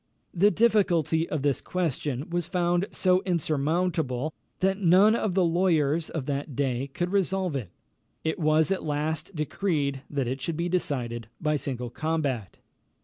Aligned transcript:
The 0.33 0.49
difficulty 0.49 1.29
of 1.29 1.43
this 1.43 1.61
question 1.61 2.27
was 2.31 2.47
found 2.47 2.87
so 2.89 3.21
insurmountable, 3.23 4.33
that 4.57 4.79
none 4.79 5.13
of 5.15 5.35
the 5.35 5.43
lawyers 5.45 6.09
of 6.09 6.25
that 6.25 6.55
day 6.55 6.87
could 6.87 7.11
resolve 7.11 7.55
it. 7.55 7.69
It 8.23 8.39
was 8.39 8.71
at 8.71 8.83
last 8.83 9.35
decreed 9.35 10.01
that 10.09 10.27
it 10.27 10.41
should 10.41 10.57
be 10.57 10.69
decided 10.69 11.27
by 11.39 11.55
single 11.55 11.91
combat. 11.91 12.57